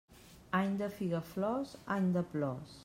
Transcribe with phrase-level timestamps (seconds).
[0.59, 2.79] Any de figaflors, any de plors.